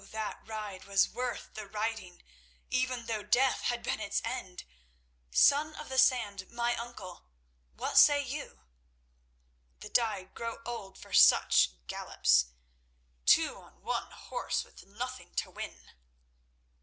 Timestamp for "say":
7.99-8.19